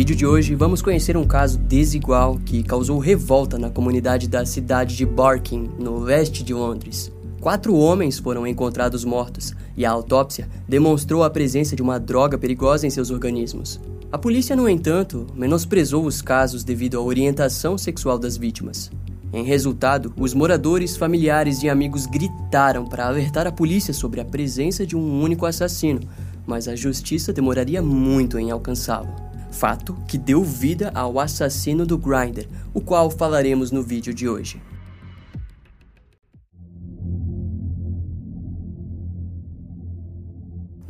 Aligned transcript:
vídeo 0.00 0.16
de 0.16 0.24
hoje, 0.24 0.54
vamos 0.54 0.80
conhecer 0.80 1.14
um 1.14 1.26
caso 1.26 1.58
desigual 1.58 2.40
que 2.46 2.62
causou 2.62 2.98
revolta 2.98 3.58
na 3.58 3.68
comunidade 3.68 4.28
da 4.28 4.46
cidade 4.46 4.96
de 4.96 5.04
Barking, 5.04 5.72
no 5.78 5.98
leste 5.98 6.42
de 6.42 6.54
Londres. 6.54 7.12
Quatro 7.38 7.74
homens 7.74 8.18
foram 8.18 8.46
encontrados 8.46 9.04
mortos 9.04 9.54
e 9.76 9.84
a 9.84 9.90
autópsia 9.90 10.48
demonstrou 10.66 11.22
a 11.22 11.28
presença 11.28 11.76
de 11.76 11.82
uma 11.82 12.00
droga 12.00 12.38
perigosa 12.38 12.86
em 12.86 12.90
seus 12.90 13.10
organismos. 13.10 13.78
A 14.10 14.16
polícia, 14.16 14.56
no 14.56 14.66
entanto, 14.66 15.26
menosprezou 15.34 16.06
os 16.06 16.22
casos 16.22 16.64
devido 16.64 16.96
à 16.96 17.02
orientação 17.02 17.76
sexual 17.76 18.18
das 18.18 18.38
vítimas. 18.38 18.90
Em 19.34 19.44
resultado, 19.44 20.14
os 20.16 20.32
moradores, 20.32 20.96
familiares 20.96 21.62
e 21.62 21.68
amigos 21.68 22.06
gritaram 22.06 22.86
para 22.86 23.06
alertar 23.06 23.46
a 23.46 23.52
polícia 23.52 23.92
sobre 23.92 24.18
a 24.18 24.24
presença 24.24 24.86
de 24.86 24.96
um 24.96 25.22
único 25.22 25.44
assassino, 25.44 26.00
mas 26.46 26.68
a 26.68 26.74
justiça 26.74 27.34
demoraria 27.34 27.82
muito 27.82 28.38
em 28.38 28.50
alcançá-lo. 28.50 29.29
Fato 29.50 29.96
que 30.06 30.16
deu 30.16 30.42
vida 30.42 30.90
ao 30.94 31.18
assassino 31.18 31.84
do 31.84 31.98
Grindr, 31.98 32.46
o 32.72 32.80
qual 32.80 33.10
falaremos 33.10 33.70
no 33.70 33.82
vídeo 33.82 34.14
de 34.14 34.28
hoje. 34.28 34.62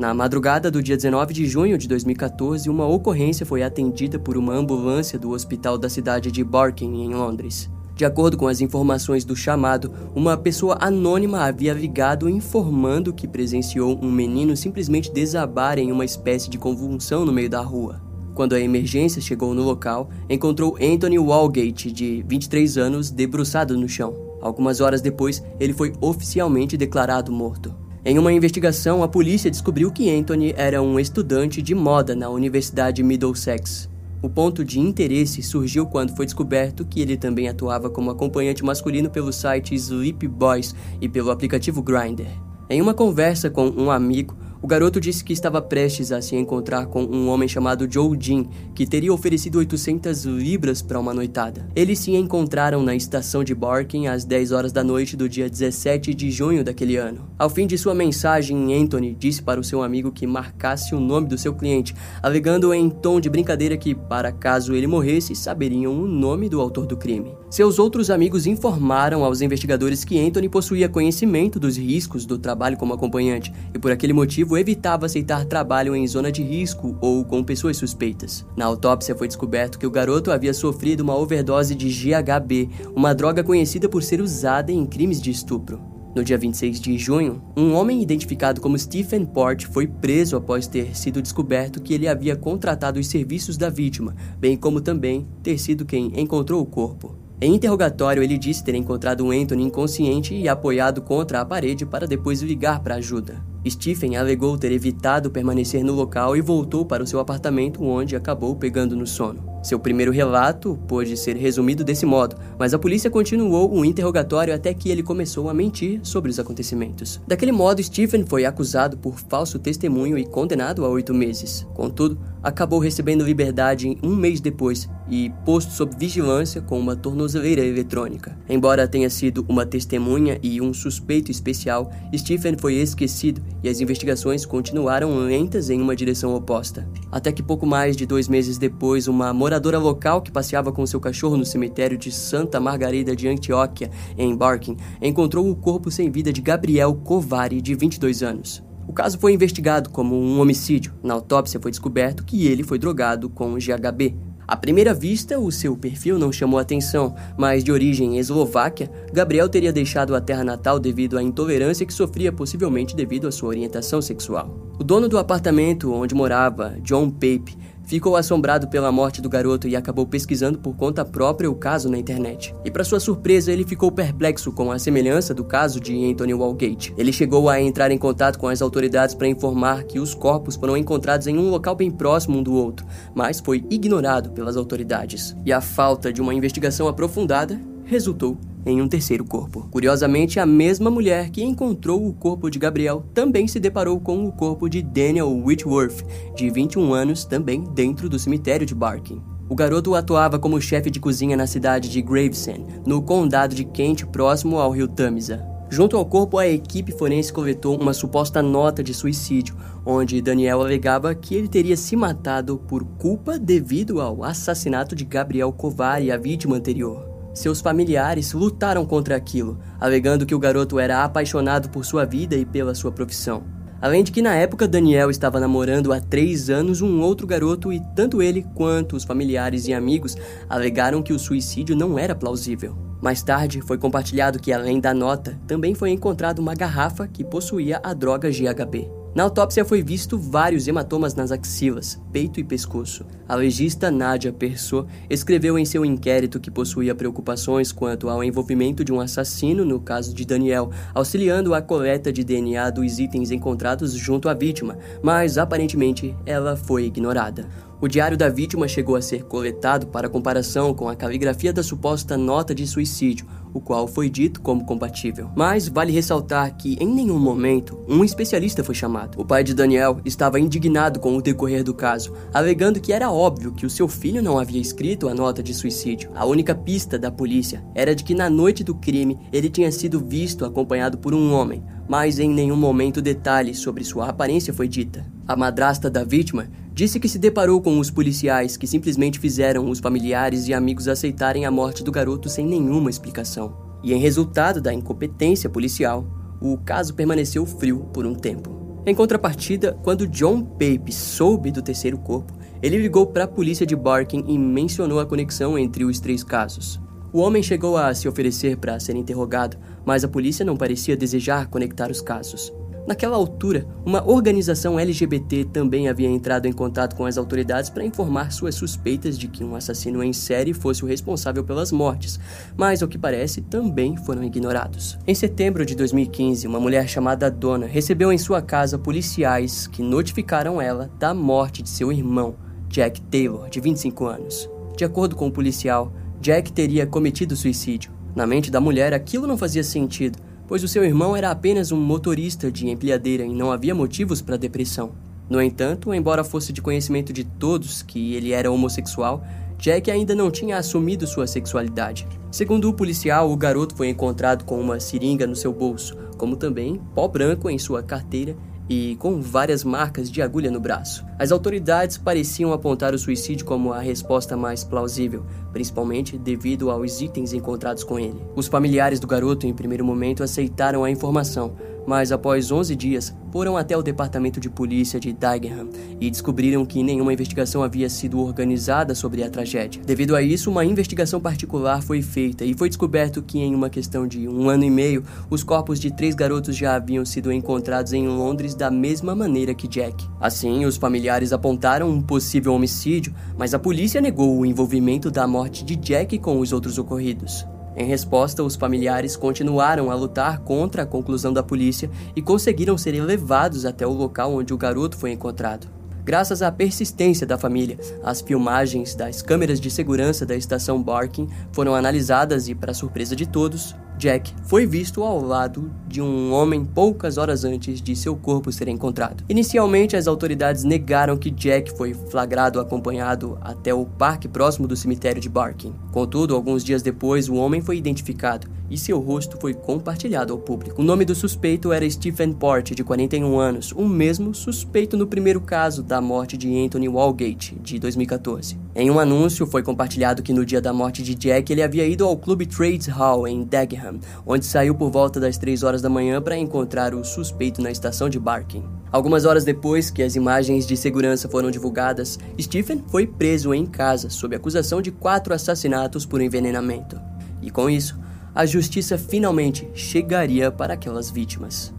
Na 0.01 0.15
madrugada 0.15 0.71
do 0.71 0.83
dia 0.83 0.97
19 0.97 1.35
de 1.35 1.45
junho 1.45 1.77
de 1.77 1.87
2014, 1.87 2.71
uma 2.71 2.87
ocorrência 2.87 3.45
foi 3.45 3.63
atendida 3.63 4.19
por 4.19 4.39
uma 4.39 4.55
ambulância 4.55 5.19
do 5.19 5.31
hospital 5.31 5.77
da 5.77 5.91
cidade 5.91 6.33
de 6.33 6.43
Barking, 6.43 7.03
em 7.03 7.13
Londres. 7.13 7.69
De 7.95 8.07
acordo 8.07 8.39
com 8.39 8.49
as 8.49 8.63
informações 8.63 9.27
do 9.27 9.37
chamado, 9.37 9.93
uma 10.15 10.39
pessoa 10.39 10.79
anônima 10.81 11.45
havia 11.45 11.75
ligado 11.75 12.31
informando 12.31 13.13
que 13.13 13.29
presenciou 13.29 13.99
um 14.03 14.11
menino 14.11 14.57
simplesmente 14.57 15.13
desabar 15.13 15.79
em 15.79 15.93
uma 15.93 16.07
espécie 16.07 16.49
de 16.49 16.57
convulsão 16.57 17.27
no 17.27 17.33
meio 17.33 17.51
da 17.51 17.61
rua. 17.61 18.10
Quando 18.35 18.55
a 18.55 18.61
emergência 18.61 19.21
chegou 19.21 19.55
no 19.55 19.63
local, 19.63 20.09
encontrou 20.29 20.77
Anthony 20.81 21.19
Walgate, 21.19 21.91
de 21.91 22.25
23 22.27 22.79
anos, 22.79 23.11
debruçado 23.11 23.77
no 23.77 23.89
chão. 23.89 24.15
Algumas 24.41 24.81
horas 24.81 25.01
depois, 25.01 25.43
ele 25.59 25.73
foi 25.73 25.93
oficialmente 26.01 26.77
declarado 26.77 27.31
morto. 27.31 27.75
Em 28.03 28.19
uma 28.19 28.33
investigação, 28.33 29.03
a 29.03 29.09
polícia 29.09 29.51
descobriu 29.51 29.93
que 29.93 30.11
Anthony 30.11 30.55
era 30.57 30.81
um 30.81 30.99
estudante 30.99 31.61
de 31.61 31.75
moda 31.75 32.15
na 32.15 32.31
Universidade 32.31 33.03
Middlesex. 33.03 33.91
O 34.23 34.29
ponto 34.29 34.65
de 34.65 34.81
interesse 34.81 35.43
surgiu 35.43 35.87
quando 35.87 36.15
foi 36.15 36.25
descoberto 36.25 36.85
que 36.85 37.01
ele 37.01 37.17
também 37.17 37.49
atuava 37.49 37.91
como 37.91 38.11
acompanhante 38.11 38.65
masculino 38.65 39.11
pelo 39.11 39.33
site 39.33 39.75
Sleep 39.75 40.27
Boys 40.29 40.75
e 41.01 41.09
pelo 41.09 41.31
aplicativo 41.31 41.83
Grindr. 41.83 42.27
Em 42.69 42.81
uma 42.81 42.95
conversa 42.95 43.51
com 43.51 43.69
um 43.69 43.91
amigo, 43.91 44.37
o 44.63 44.67
garoto 44.67 45.01
disse 45.01 45.25
que 45.25 45.33
estava 45.33 45.63
prestes 45.63 46.13
a 46.13 46.21
se 46.21 46.37
encontrar 46.37 46.85
com 46.87 47.03
um 47.03 47.29
homem 47.29 47.49
chamado 47.49 47.91
Joe 47.91 48.17
Jean, 48.21 48.45
que 48.75 48.87
teria 48.87 49.13
oferecido 49.13 49.59
800 49.59 50.25
libras 50.27 50.83
para 50.83 51.01
uma 51.01 51.15
noitada. 51.15 51.67
Eles 51.75 51.99
se 51.99 52.13
encontraram 52.13 52.83
na 52.83 52.95
estação 52.95 53.43
de 53.43 53.55
Barking 53.55 54.07
às 54.07 54.25
10 54.25 54.53
horas 54.53 54.71
da 54.71 54.85
noite 54.85 55.17
do 55.17 55.29
dia 55.29 55.49
17 55.49 56.13
de 56.13 56.31
junho 56.31 56.63
daquele 56.63 56.97
ano. 56.97 57.31
Ao 57.39 57.49
fim 57.49 57.67
de 57.67 57.79
sua 57.79 57.95
mensagem, 57.95 58.75
Anthony 58.75 59.17
disse 59.19 59.43
para 59.43 59.59
o 59.59 59.65
seu 59.65 59.83
amigo 59.83 60.13
que 60.13 60.27
marcasse 60.27 60.95
o 60.95 61.01
nome 61.01 61.29
do 61.29 61.39
seu 61.39 61.55
cliente, 61.55 61.95
alegando 62.23 62.75
em 62.75 62.91
tom 62.91 63.19
de 63.19 63.31
brincadeira 63.31 63.79
que, 63.79 63.95
para 63.95 64.31
caso 64.31 64.75
ele 64.75 64.87
morresse, 64.87 65.35
saberiam 65.35 65.95
o 65.95 66.07
nome 66.07 66.51
do 66.51 66.61
autor 66.61 66.87
do 66.87 66.99
crime. 66.99 67.33
Seus 67.49 67.79
outros 67.79 68.11
amigos 68.11 68.47
informaram 68.47 69.25
aos 69.25 69.41
investigadores 69.41 70.05
que 70.05 70.21
Anthony 70.21 70.51
possuía 70.51 70.89
conhecimento 70.89 71.59
dos 71.59 71.79
riscos 71.79 72.27
do 72.27 72.37
trabalho 72.37 72.77
como 72.77 72.93
acompanhante 72.93 73.53
e, 73.75 73.79
por 73.79 73.91
aquele 73.91 74.13
motivo, 74.13 74.50
evitava 74.57 75.07
aceitar 75.07 75.45
trabalho 75.45 75.95
em 75.95 76.07
zona 76.07 76.31
de 76.31 76.43
risco 76.43 76.97
ou 77.01 77.25
com 77.25 77.43
pessoas 77.43 77.77
suspeitas. 77.77 78.47
Na 78.57 78.65
autópsia 78.65 79.15
foi 79.15 79.29
descoberto 79.29 79.79
que 79.79 79.87
o 79.87 79.91
garoto 79.91 80.31
havia 80.31 80.55
sofrido 80.55 81.01
uma 81.01 81.17
overdose 81.17 81.75
de 81.75 81.89
GHB, 81.89 82.69
uma 82.95 83.15
droga 83.15 83.45
conhecida 83.45 83.89
por 83.89 84.03
ser 84.03 84.21
usada 84.21 84.73
em 84.73 84.87
crimes 84.87 85.21
de 85.21 85.31
estupro. 85.31 85.81
No 86.15 86.25
dia 86.25 86.37
26 86.37 86.81
de 86.81 86.99
junho, 86.99 87.41
um 87.57 87.73
homem 87.73 88.03
identificado 88.03 88.61
como 88.61 88.77
Stephen 88.77 89.25
Port 89.25 89.67
foi 89.67 89.87
preso 89.87 90.37
após 90.37 90.67
ter 90.67 90.97
sido 90.97 91.23
descoberto 91.23 91.81
que 91.81 91.95
ele 91.95 92.09
havia 92.09 92.35
contratado 92.35 92.99
os 92.99 93.07
serviços 93.07 93.57
da 93.57 93.71
vítima, 93.71 94.17
bem 94.39 94.57
como 94.57 94.81
também 94.81 95.29
ter 95.41 95.57
sido 95.57 95.85
quem 95.85 96.13
encontrou 96.21 96.61
o 96.61 96.67
corpo. 96.67 97.17
Em 97.41 97.55
interrogatório, 97.55 98.23
ele 98.23 98.37
disse 98.37 98.63
ter 98.63 98.75
encontrado 98.75 99.31
Anthony 99.31 99.63
inconsciente 99.63 100.35
e 100.35 100.47
apoiado 100.47 101.01
contra 101.01 101.41
a 101.41 101.45
parede 101.45 101.87
para 101.87 102.07
depois 102.07 102.43
ligar 102.43 102.81
para 102.81 102.97
ajuda. 102.97 103.43
Stephen 103.69 104.17
alegou 104.17 104.57
ter 104.57 104.73
evitado 104.73 105.31
permanecer 105.31 105.85
no 105.85 105.93
local 105.93 106.37
e 106.37 106.41
voltou 106.41 106.85
para 106.85 107.03
o 107.03 107.07
seu 107.07 107.21
apartamento, 107.21 107.85
onde 107.85 108.17
acabou 108.17 108.57
pegando 108.57 108.97
no 108.97 109.07
sono. 109.07 109.51
Seu 109.63 109.79
primeiro 109.79 110.11
relato 110.11 110.79
pôde 110.89 111.15
ser 111.19 111.37
resumido 111.37 111.85
desse 111.85 112.07
modo, 112.07 112.37
mas 112.59 112.73
a 112.73 112.79
polícia 112.79 113.11
continuou 113.11 113.71
o 113.71 113.85
interrogatório 113.85 114.55
até 114.55 114.73
que 114.73 114.89
ele 114.89 115.03
começou 115.03 115.51
a 115.51 115.55
mentir 115.55 116.01
sobre 116.03 116.31
os 116.31 116.39
acontecimentos. 116.39 117.21
Daquele 117.29 117.53
modo, 117.53 117.83
Stephen 117.83 118.25
foi 118.25 118.47
acusado 118.47 118.97
por 118.97 119.19
falso 119.19 119.59
testemunho 119.59 120.17
e 120.17 120.25
condenado 120.25 120.83
a 120.85 120.89
oito 120.89 121.13
meses. 121.13 121.67
Contudo, 121.75 122.19
acabou 122.43 122.79
recebendo 122.79 123.23
liberdade 123.23 123.99
um 124.03 124.17
mês 124.17 124.41
depois 124.41 124.89
e 125.11 125.31
posto 125.45 125.73
sob 125.73 125.95
vigilância 125.99 126.63
com 126.63 126.79
uma 126.79 126.97
tornozeleira 126.97 127.63
eletrônica. 127.63 128.39
Embora 128.49 128.89
tenha 128.89 129.11
sido 129.11 129.45
uma 129.47 129.67
testemunha 129.67 130.39
e 130.43 130.61
um 130.61 130.73
suspeito 130.73 131.31
especial, 131.31 131.91
Stephen 132.17 132.57
foi 132.57 132.77
esquecido 132.77 133.43
e 133.63 133.69
as 133.69 133.81
investigações 133.81 134.47
continuaram 134.47 135.17
lentas 135.19 135.71
em 135.71 135.81
uma 135.81 135.97
direção 135.97 136.35
oposta. 136.35 136.89
Até 137.11 137.33
que 137.33 137.43
pouco 137.43 137.67
mais 137.67 137.97
de 137.97 138.07
dois 138.07 138.29
meses 138.29 138.59
depois, 138.59 139.09
uma 139.09 139.33
moradora 139.33 139.79
local 139.79 140.23
que 140.23 140.31
passeava 140.31 140.73
com 140.73 140.87
seu 140.87 141.01
cachorro 141.01 141.37
no 141.37 141.45
cemitério 141.45 141.99
de 141.99 142.11
Santa 142.11 142.59
Margarida 142.59 143.15
de 143.15 143.29
Antioquia, 143.29 143.91
em 144.17 144.35
Barking, 144.35 144.77
encontrou 145.01 145.51
o 145.51 145.57
corpo 145.57 145.91
sem 145.91 146.11
vida 146.11 146.33
de 146.33 146.41
Gabriel 146.41 146.95
Covari, 146.95 147.61
de 147.61 147.75
22 147.75 148.23
anos. 148.23 148.63
O 148.87 148.93
caso 148.93 149.19
foi 149.19 149.33
investigado 149.33 149.89
como 149.91 150.17
um 150.17 150.41
homicídio. 150.41 150.93
Na 151.03 151.15
autópsia 151.15 151.61
foi 151.61 151.71
descoberto 151.71 152.25
que 152.25 152.49
ele 152.49 152.65
foi 152.65 152.77
drogado 152.77 153.31
com 153.31 153.55
GHB, 153.55 154.17
à 154.51 154.57
primeira 154.57 154.93
vista, 154.93 155.39
o 155.39 155.53
seu 155.53 155.77
perfil 155.77 156.19
não 156.19 156.33
chamou 156.33 156.59
atenção, 156.59 157.15
mas 157.39 157.63
de 157.63 157.71
origem 157.71 158.19
eslováquia, 158.19 158.91
Gabriel 159.13 159.49
teria 159.49 159.73
deixado 159.73 160.13
a 160.13 160.21
terra 160.21 160.43
natal 160.43 160.81
devido 160.81 161.17
à 161.17 161.23
intolerância 161.23 161.87
que 161.87 161.95
sofria 161.95 162.33
possivelmente 162.33 162.97
devido 162.97 163.29
à 163.29 163.31
sua 163.31 163.51
orientação 163.51 164.03
sexual. 164.03 164.53
O 164.77 164.83
dono 164.83 165.09
do 165.09 165.19
apartamento 165.19 165.93
onde 165.93 166.17
morava, 166.17 166.77
John 166.83 167.13
Pape, 167.13 167.57
ficou 167.91 168.15
assombrado 168.15 168.69
pela 168.69 168.93
morte 168.93 169.21
do 169.21 169.29
garoto 169.29 169.67
e 169.67 169.75
acabou 169.75 170.07
pesquisando 170.07 170.61
por 170.61 170.77
conta 170.77 171.05
própria 171.05 171.51
o 171.51 171.57
caso 171.57 171.91
na 171.91 171.99
internet. 171.99 172.55
E 172.65 172.71
para 172.71 172.85
sua 172.85 173.01
surpresa, 173.01 173.51
ele 173.51 173.65
ficou 173.65 173.91
perplexo 173.91 174.53
com 174.53 174.71
a 174.71 174.79
semelhança 174.79 175.35
do 175.35 175.43
caso 175.43 175.81
de 175.81 176.09
Anthony 176.09 176.33
Walgate. 176.33 176.95
Ele 176.97 177.13
chegou 177.13 177.49
a 177.49 177.61
entrar 177.61 177.91
em 177.91 177.99
contato 177.99 178.39
com 178.39 178.47
as 178.47 178.63
autoridades 178.63 179.13
para 179.13 179.27
informar 179.27 179.83
que 179.83 179.99
os 179.99 180.15
corpos 180.15 180.55
foram 180.55 180.77
encontrados 180.77 181.27
em 181.27 181.37
um 181.37 181.51
local 181.51 181.75
bem 181.75 181.91
próximo 181.91 182.39
um 182.39 182.45
do 182.45 182.55
outro, 182.55 182.87
mas 183.13 183.41
foi 183.41 183.65
ignorado 183.69 184.31
pelas 184.31 184.57
autoridades. 184.57 185.35
E 185.45 185.53
a 185.53 185.61
falta 185.61 186.13
de 186.13 186.21
uma 186.21 186.33
investigação 186.33 186.87
aprofundada 186.87 187.61
resultou 187.85 188.39
em 188.65 188.81
um 188.81 188.89
terceiro 188.89 189.25
corpo. 189.25 189.69
Curiosamente, 189.71 190.39
a 190.39 190.47
mesma 190.47 190.91
mulher 190.91 191.31
que 191.31 191.43
encontrou 191.43 192.07
o 192.07 192.13
corpo 192.13 192.51
de 192.51 192.59
Gabriel 192.59 193.05
também 193.15 193.47
se 193.47 193.61
deparou 193.61 194.01
com 194.01 194.27
o 194.27 194.33
corpo 194.33 194.69
de 194.69 194.83
Daniel 194.83 195.31
Whitworth, 195.31 196.05
de 196.35 196.51
21 196.51 196.93
anos, 196.93 197.25
também 197.25 197.65
dentro 197.75 198.09
do 198.09 198.19
cemitério 198.19 198.67
de 198.67 198.75
Barking. 198.75 199.23
O 199.49 199.55
garoto 199.55 199.97
atuava 199.97 200.39
como 200.39 200.61
chefe 200.61 200.91
de 200.91 201.01
cozinha 201.01 201.37
na 201.37 201.47
cidade 201.47 201.89
de 201.89 202.01
Gravesend, 202.01 202.65
no 202.87 203.03
condado 203.03 203.55
de 203.55 203.65
Kent, 203.65 204.07
próximo 204.07 204.59
ao 204.59 204.71
rio 204.71 204.87
Tamisa. 204.87 205.45
Junto 205.69 205.97
ao 205.97 206.05
corpo, 206.05 206.39
a 206.39 206.49
equipe 206.49 206.93
forense 206.93 207.33
coletou 207.33 207.81
uma 207.81 207.93
suposta 207.93 208.43
nota 208.43 208.83
de 208.83 208.95
suicídio, 208.95 209.57
onde 209.87 210.21
Daniel 210.21 210.61
alegava 210.61 211.15
que 211.15 211.35
ele 211.35 211.49
teria 211.49 211.77
se 211.77 211.97
matado 211.97 212.59
por 212.59 212.85
culpa 212.85 213.39
devido 213.39 214.01
ao 214.01 214.23
assassinato 214.23 214.95
de 214.95 215.05
Gabriel 215.05 215.53
Kovari, 215.53 216.13
a 216.13 216.17
vítima 216.17 216.57
anterior. 216.57 217.10
Seus 217.33 217.61
familiares 217.61 218.33
lutaram 218.33 218.85
contra 218.85 219.17
aquilo, 219.17 219.59
alegando 219.81 220.27
que 220.27 220.35
o 220.35 220.39
garoto 220.39 220.79
era 220.79 221.05
apaixonado 221.05 221.69
por 221.69 221.85
sua 221.85 222.05
vida 222.05 222.37
e 222.37 222.45
pela 222.45 222.75
sua 222.75 222.91
profissão. 222.91 223.45
Além 223.81 224.05
de 224.05 224.13
que 224.13 224.21
na 224.21 224.35
época 224.35 224.69
Daniel 224.69 225.11
estava 225.11 225.41
namorando 225.41 225.93
há 225.93 226.01
três 226.01 226.51
anos 226.51 226.83
um 226.83 227.01
outro 227.01 227.27
garoto 227.27 227.73
e 227.73 227.81
tanto 227.97 228.21
ele 228.21 228.45
quanto 228.55 228.95
os 228.95 229.05
familiares 229.05 229.69
e 229.69 229.73
amigos 229.73 230.17
alegaram 230.49 231.03
que 231.03 231.15
o 231.15 231.19
suicídio 231.19 231.75
não 231.75 231.99
era 231.99 232.15
plausível. 232.15 232.77
Mais 233.01 233.23
tarde 233.23 233.63
foi 233.63 233.79
compartilhado 233.79 234.39
que 234.39 234.53
além 234.53 234.79
da 234.79 234.93
nota, 234.93 235.41
também 235.47 235.75
foi 235.75 235.91
encontrada 235.91 236.43
uma 236.43 236.55
garrafa 236.55 237.09
que 237.09 237.25
possuía 237.25 237.81
a 237.83 237.95
droga 237.95 238.29
GHB. 238.29 239.00
Na 239.13 239.25
autópsia 239.25 239.65
foi 239.65 239.83
visto 239.83 240.17
vários 240.17 240.69
hematomas 240.69 241.17
nas 241.17 241.33
axilas, 241.33 242.01
peito 242.13 242.39
e 242.39 242.45
pescoço. 242.45 243.05
A 243.29 243.35
legista 243.35 243.91
Nadia 243.91 244.33
Perso 244.33 244.87
escreveu 245.09 245.59
em 245.59 245.65
seu 245.65 245.85
inquérito 245.85 246.39
que 246.39 246.51
possuía 246.51 246.95
preocupações 246.95 247.73
quanto 247.73 248.09
ao 248.09 248.23
envolvimento 248.23 248.85
de 248.85 248.93
um 248.93 249.01
assassino 249.01 249.65
no 249.65 249.81
caso 249.81 250.15
de 250.15 250.25
Daniel, 250.25 250.71
auxiliando 250.95 251.55
a 251.55 251.61
coleta 251.61 252.13
de 252.13 252.23
DNA 252.23 252.71
dos 252.71 253.01
itens 253.01 253.33
encontrados 253.33 253.95
junto 253.95 254.29
à 254.29 254.35
vítima, 254.35 254.79
mas 255.03 255.39
aparentemente 255.39 256.15
ela 256.25 256.57
foi 256.57 256.85
ignorada. 256.85 257.49
O 257.83 257.89
diário 257.89 258.15
da 258.15 258.29
vítima 258.29 258.69
chegou 258.69 258.95
a 258.95 259.01
ser 259.01 259.25
coletado 259.25 259.87
para 259.87 260.07
comparação 260.07 260.75
com 260.75 260.87
a 260.87 260.95
caligrafia 260.95 261.51
da 261.51 261.63
suposta 261.63 262.15
nota 262.15 262.55
de 262.55 262.67
suicídio, 262.67 263.27
o 263.55 263.61
qual 263.61 263.89
foi 263.89 264.11
dito 264.11 264.43
como 264.43 264.67
compatível. 264.67 265.31
Mas 265.35 265.67
vale 265.67 265.91
ressaltar 265.91 266.55
que 266.59 266.77
em 266.79 266.87
nenhum 266.87 267.19
momento 267.19 267.83
um 267.89 268.05
especialista 268.05 268.63
foi 268.63 268.75
chamado. 268.75 269.19
O 269.19 269.25
pai 269.25 269.43
de 269.43 269.55
Daniel 269.55 269.99
estava 270.05 270.39
indignado 270.39 271.01
com 271.01 271.17
o 271.17 271.23
decorrer 271.23 271.65
do 271.65 271.73
caso, 271.73 272.13
alegando 272.35 272.81
que 272.81 272.93
era 272.93 273.11
óbvio 273.11 273.53
que 273.53 273.65
o 273.65 273.71
seu 273.71 273.89
filho 273.89 274.23
não 274.23 274.39
havia 274.39 274.61
escrito 274.61 275.09
a 275.09 275.15
nota 275.15 275.43
de 275.43 275.55
suicídio. 275.55 276.11
A 276.15 276.27
única 276.27 276.55
pista 276.55 276.99
da 276.99 277.11
polícia 277.11 277.65
era 277.75 277.95
de 277.95 278.05
que 278.05 278.15
na 278.15 278.29
noite 278.29 278.63
do 278.63 278.75
crime 278.75 279.19
ele 279.33 279.49
tinha 279.49 279.73
sido 279.73 280.01
visto 280.01 280.45
acompanhado 280.45 280.99
por 280.99 281.15
um 281.15 281.33
homem, 281.33 281.65
mas 281.91 282.21
em 282.21 282.31
nenhum 282.31 282.55
momento 282.55 283.03
detalhes 283.03 283.59
sobre 283.59 283.83
sua 283.83 284.11
aparência 284.11 284.55
foi 284.55 284.69
dita. 284.69 285.05
A 285.27 285.35
madrasta 285.35 285.91
da 285.91 286.05
vítima 286.05 286.49
disse 286.73 287.01
que 287.01 287.09
se 287.09 287.19
deparou 287.19 287.61
com 287.61 287.81
os 287.81 287.91
policiais 287.91 288.57
que 288.57 288.65
simplesmente 288.65 289.19
fizeram 289.19 289.69
os 289.69 289.81
familiares 289.81 290.47
e 290.47 290.55
amigos 290.55 290.87
aceitarem 290.87 291.45
a 291.45 291.51
morte 291.51 291.83
do 291.83 291.91
garoto 291.91 292.29
sem 292.29 292.47
nenhuma 292.47 292.91
explicação. 292.91 293.57
E 293.83 293.93
em 293.93 293.99
resultado 293.99 294.61
da 294.61 294.73
incompetência 294.73 295.51
policial, 295.51 296.07
o 296.41 296.57
caso 296.59 296.95
permaneceu 296.95 297.45
frio 297.45 297.81
por 297.93 298.07
um 298.07 298.15
tempo. 298.15 298.83
Em 298.87 298.95
contrapartida, 298.95 299.77
quando 299.83 300.07
John 300.07 300.45
Pape 300.45 300.93
soube 300.93 301.51
do 301.51 301.61
terceiro 301.61 301.99
corpo, 301.99 302.33
ele 302.63 302.79
ligou 302.79 303.05
para 303.05 303.25
a 303.25 303.29
polícia 303.29 303.67
de 303.67 303.75
Barking 303.75 304.27
e 304.29 304.39
mencionou 304.39 305.01
a 305.01 305.07
conexão 305.07 305.59
entre 305.59 305.85
os 305.85 305.99
três 305.99 306.23
casos. 306.23 306.81
O 307.13 307.19
homem 307.21 307.43
chegou 307.43 307.77
a 307.77 307.93
se 307.93 308.09
oferecer 308.09 308.57
para 308.57 308.79
ser 308.79 308.95
interrogado, 308.95 309.57
mas 309.85 310.05
a 310.05 310.09
polícia 310.09 310.45
não 310.45 310.57
parecia 310.57 310.97
desejar 310.97 311.49
conectar 311.49 311.91
os 311.91 312.01
casos. 312.01 312.53
Naquela 312.87 313.17
altura, 313.17 313.67
uma 313.85 314.09
organização 314.09 314.79
LGBT 314.79 315.45
também 315.45 315.89
havia 315.89 316.09
entrado 316.09 316.47
em 316.47 316.53
contato 316.53 316.97
com 316.97 317.05
as 317.05 317.19
autoridades 317.19 317.69
para 317.69 317.85
informar 317.85 318.33
suas 318.33 318.55
suspeitas 318.55 319.19
de 319.19 319.29
que 319.29 319.45
um 319.45 319.55
assassino 319.55 320.03
em 320.03 320.13
série 320.13 320.55
fosse 320.55 320.85
o 320.85 320.87
responsável 320.87 321.45
pelas 321.45 321.71
mortes, 321.71 322.19
mas 322.57 322.83
ao 322.83 322.89
que 322.89 322.99
parece 322.99 323.43
também 323.43 323.97
foram 323.97 324.25
ignorados. 324.25 324.99
Em 325.07 325.15
setembro 325.15 325.67
de 325.67 325.75
2015, 325.75 326.47
uma 326.47 326.61
mulher 326.61 326.89
chamada 326.89 327.31
Donna 327.31 327.67
recebeu 327.67 328.13
em 328.13 328.19
sua 328.19 328.41
casa 328.41 328.79
policiais 328.79 329.67
que 329.67 329.83
notificaram 329.83 330.61
ela 330.61 330.91
da 330.99 331.13
morte 331.13 331.63
de 331.63 331.69
seu 331.69 331.93
irmão, 331.93 332.35
Jack 332.69 333.01
Taylor, 333.03 333.49
de 333.51 333.61
25 333.61 334.07
anos. 334.07 334.49
De 334.77 334.85
acordo 334.85 335.15
com 335.15 335.27
o 335.27 335.33
policial, 335.33 335.93
Jack 336.21 336.53
teria 336.53 336.87
cometido 336.87 337.35
suicídio. 337.35 337.91
Na 338.15 338.27
mente 338.27 338.51
da 338.51 338.61
mulher, 338.61 338.93
aquilo 338.93 339.27
não 339.27 339.39
fazia 339.39 339.65
sentido 339.65 340.19
pois 340.51 340.65
o 340.65 340.69
seu 340.69 340.85
irmão 340.85 341.17
era 341.17 341.31
apenas 341.31 341.71
um 341.71 341.81
motorista 341.81 342.51
de 342.51 342.69
empilhadeira 342.69 343.25
e 343.25 343.33
não 343.33 343.53
havia 343.53 343.73
motivos 343.73 344.21
para 344.21 344.37
depressão. 344.37 344.91
No 345.29 345.41
entanto, 345.41 345.95
embora 345.95 346.25
fosse 346.25 346.53
de 346.53 346.61
conhecimento 346.61 347.13
de 347.13 347.23
todos 347.23 347.83
que 347.83 348.17
ele 348.17 348.33
era 348.33 348.51
homossexual, 348.51 349.23
Jack 349.57 349.89
ainda 349.93 350.13
não 350.13 350.29
tinha 350.29 350.57
assumido 350.57 351.07
sua 351.07 351.29
sexualidade. 351.29 352.05
Segundo 352.33 352.69
o 352.69 352.75
policial, 352.75 353.31
o 353.31 353.37
garoto 353.37 353.77
foi 353.77 353.91
encontrado 353.91 354.45
com 354.45 354.61
uma 354.61 354.81
seringa 354.81 355.25
no 355.25 355.37
seu 355.37 355.53
bolso, 355.53 355.97
como 356.19 356.35
também 356.35 356.81
pó 356.97 357.07
branco 357.07 357.49
em 357.49 357.57
sua 357.57 357.81
carteira 357.81 358.35
e 358.71 358.95
com 359.01 359.21
várias 359.21 359.65
marcas 359.65 360.09
de 360.09 360.23
agulha 360.23 360.49
no 360.49 360.61
braço. 360.61 361.05
As 361.19 361.33
autoridades 361.33 361.99
pareciam 361.99 362.53
apontar 362.53 362.95
o 362.95 362.99
suicídio 362.99 363.45
como 363.45 363.73
a 363.73 363.81
resposta 363.81 364.37
mais 364.37 364.63
plausível, 364.63 365.27
principalmente 365.53 366.17
devido 366.17 366.71
aos 366.71 367.01
itens 367.01 367.33
encontrados 367.33 367.83
com 367.83 367.99
ele. 367.99 368.23
Os 368.37 368.47
familiares 368.47 369.01
do 369.01 369.09
garoto, 369.09 369.45
em 369.45 369.53
primeiro 369.53 369.85
momento, 369.85 370.23
aceitaram 370.23 370.85
a 370.85 370.91
informação, 370.91 371.57
mas 371.91 372.13
após 372.13 372.53
11 372.53 372.77
dias 372.77 373.13
foram 373.33 373.57
até 373.57 373.77
o 373.77 373.83
departamento 373.83 374.39
de 374.39 374.49
polícia 374.49 375.01
de 375.01 375.13
Dagenham 375.13 375.69
e 376.01 376.09
descobriram 376.09 376.65
que 376.65 376.85
nenhuma 376.85 377.13
investigação 377.13 377.65
havia 377.65 377.89
sido 377.89 378.21
organizada 378.21 378.95
sobre 378.95 379.25
a 379.25 379.29
tragédia. 379.29 379.83
Devido 379.85 380.15
a 380.15 380.23
isso, 380.23 380.53
uma 380.53 380.65
investigação 380.65 381.21
particular 381.21 381.83
foi 381.83 382.01
feita 382.01 382.45
e 382.45 382.55
foi 382.55 382.69
descoberto 382.69 383.21
que, 383.21 383.41
em 383.41 383.57
uma 383.57 383.69
questão 383.69 384.07
de 384.07 384.29
um 384.29 384.49
ano 384.49 384.63
e 384.63 384.71
meio, 384.71 385.03
os 385.29 385.43
corpos 385.43 385.81
de 385.81 385.91
três 385.91 386.15
garotos 386.15 386.55
já 386.55 386.77
haviam 386.77 387.05
sido 387.05 387.33
encontrados 387.33 387.93
em 387.93 388.07
Londres 388.07 388.55
da 388.55 388.71
mesma 388.71 389.13
maneira 389.13 389.53
que 389.53 389.67
Jack. 389.67 390.09
Assim, 390.21 390.65
os 390.65 390.77
familiares 390.77 391.33
apontaram 391.33 391.91
um 391.91 392.01
possível 392.01 392.55
homicídio, 392.55 393.13
mas 393.37 393.53
a 393.53 393.59
polícia 393.59 394.01
negou 394.01 394.39
o 394.39 394.47
envolvimento 394.47 395.11
da 395.11 395.27
morte 395.27 395.65
de 395.65 395.75
Jack 395.75 396.21
com 396.21 396.39
os 396.39 396.53
outros 396.53 396.79
ocorridos. 396.79 397.45
Em 397.77 397.87
resposta, 397.87 398.43
os 398.43 398.57
familiares 398.57 399.17
continuaram 399.17 399.91
a 399.91 399.95
lutar 399.95 400.41
contra 400.41 400.83
a 400.83 400.87
conclusão 400.87 401.33
da 401.33 401.43
polícia 401.43 401.91
e 402.17 402.21
conseguiram 402.21 402.77
ser 402.77 402.93
levados 402.93 403.65
até 403.65 403.87
o 403.87 403.93
local 403.93 404.35
onde 404.35 404.53
o 404.53 404.59
garoto 404.59 404.97
foi 404.97 405.13
encontrado. 405.13 405.69
Graças 406.05 406.43
à 406.43 406.51
persistência 406.51 407.27
da 407.27 407.39
família, 407.39 407.79
as 408.03 408.21
filmagens 408.21 408.95
das 408.95 409.23
câmeras 409.23 409.61
de 409.61 409.71
segurança 409.71 410.27
da 410.27 410.35
estação 410.35 410.83
Barking 410.83 411.29
foram 411.53 411.75
analisadas 411.75 412.49
e, 412.49 412.55
para 412.55 412.75
surpresa 412.75 413.15
de 413.15 413.29
todos, 413.29 413.77
Jack 414.01 414.33
foi 414.45 414.65
visto 414.65 415.03
ao 415.03 415.21
lado 415.21 415.71
de 415.87 416.01
um 416.01 416.33
homem 416.33 416.65
poucas 416.65 417.19
horas 417.19 417.45
antes 417.45 417.83
de 417.83 417.95
seu 417.95 418.17
corpo 418.17 418.51
ser 418.51 418.67
encontrado. 418.67 419.23
Inicialmente, 419.29 419.95
as 419.95 420.07
autoridades 420.07 420.65
negaram 420.65 421.19
que 421.19 421.31
Jack 421.31 421.77
foi 421.77 421.93
flagrado 421.93 422.59
acompanhado 422.59 423.37
até 423.43 423.75
o 423.75 423.85
parque 423.85 424.27
próximo 424.27 424.67
do 424.67 424.75
cemitério 424.75 425.21
de 425.21 425.29
Barking. 425.29 425.75
Contudo, 425.93 426.35
alguns 426.35 426.65
dias 426.65 426.81
depois, 426.81 427.29
o 427.29 427.35
homem 427.35 427.61
foi 427.61 427.77
identificado 427.77 428.49
e 428.71 428.79
seu 428.79 429.01
rosto 429.01 429.37
foi 429.39 429.53
compartilhado 429.53 430.33
ao 430.33 430.39
público. 430.39 430.81
O 430.81 430.85
nome 430.85 431.05
do 431.05 431.15
suspeito 431.15 431.73
era 431.73 431.89
Stephen 431.91 432.33
Port, 432.33 432.71
de 432.71 432.85
41 432.85 433.39
anos, 433.39 433.73
o 433.73 433.87
mesmo 433.87 434.33
suspeito 434.33 434.97
no 434.97 435.07
primeiro 435.07 435.41
caso 435.41 435.83
da 435.83 436.01
morte 436.01 436.37
de 436.37 436.57
Anthony 436.57 436.89
Walgate, 436.89 437.57
de 437.57 437.79
2014. 437.79 438.57
Em 438.75 438.89
um 438.91 439.01
anúncio, 439.01 439.47
foi 439.47 439.63
compartilhado 439.63 440.23
que 440.23 440.33
no 440.33 440.47
dia 440.47 440.61
da 440.61 440.73
morte 440.73 441.03
de 441.03 441.15
Jack 441.17 441.53
ele 441.53 441.63
havia 441.63 441.87
ido 441.87 442.05
ao 442.05 442.17
Clube 442.17 442.47
Trades 442.47 442.87
Hall 442.87 443.27
em 443.27 443.43
Dagenham, 443.43 443.90
onde 444.27 444.45
saiu 444.45 444.75
por 444.75 444.91
volta 444.91 445.19
das 445.19 445.39
3 445.39 445.63
horas 445.63 445.83
da 445.83 445.89
manhã 445.89 446.21
para 446.21 446.37
encontrar 446.37 446.95
o 446.95 447.05
suspeito 447.05 447.63
na 447.63 447.71
estação 447.71 448.09
de 448.09 448.19
Barking. 448.19 448.65
Algumas 448.93 449.25
horas 449.25 449.45
depois 449.45 449.91
que 449.91 450.03
as 450.03 450.17
imagens 450.17 450.67
de 450.67 450.77
segurança 450.77 451.29
foram 451.29 451.51
divulgadas, 451.51 452.19
Stephen 452.41 452.83
foi 452.89 453.07
preso 453.07 453.55
em 453.55 453.65
casa 453.65 454.11
sob 454.11 454.35
acusação 454.35 454.83
de 454.83 454.91
quatro 454.91 455.33
assassinatos 455.33 456.05
por 456.05 456.21
envenenamento. 456.21 457.01
E 457.41 457.51
com 457.51 457.71
isso, 457.71 457.99
a 458.35 458.45
justiça 458.47 458.99
finalmente 458.99 459.69
chegaria 459.75 460.51
para 460.51 460.75
aquelas 460.75 461.11
vítimas. 461.11 461.73